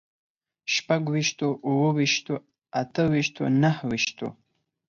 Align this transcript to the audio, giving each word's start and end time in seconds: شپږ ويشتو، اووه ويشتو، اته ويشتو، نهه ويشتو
شپږ 0.73 1.03
ويشتو، 1.13 1.47
اووه 1.67 1.91
ويشتو، 1.97 2.35
اته 2.81 3.03
ويشتو، 3.11 3.43
نهه 3.61 3.83
ويشتو 3.89 4.27